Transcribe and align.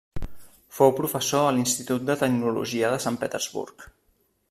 Fou 0.77 0.93
professor 0.99 1.43
a 1.49 1.53
l'Institut 1.57 2.09
de 2.09 2.17
Tecnologia 2.25 2.93
de 2.95 3.01
Sant 3.07 3.25
Petersburg. 3.25 3.91